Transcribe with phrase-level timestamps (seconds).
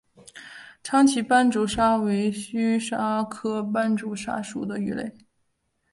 [0.81, 5.15] 长鳍斑竹鲨为须鲨科斑竹鲨属的鱼类。